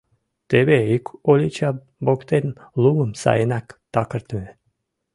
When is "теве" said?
0.49-0.77